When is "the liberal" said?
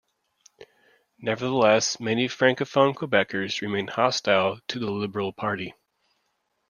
4.79-5.31